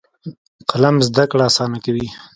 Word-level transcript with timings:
قلم 0.69 0.95
زده 1.07 1.23
کړه 1.31 1.43
اسانه 1.49 1.77
کوي. 1.85 2.07